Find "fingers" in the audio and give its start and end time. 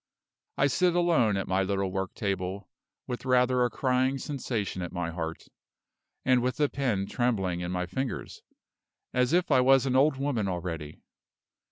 7.85-8.41